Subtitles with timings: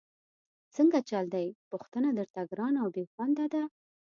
[0.75, 3.63] څنګه چل دی، پوښتنه درته ګرانه او بېخونده ده؟!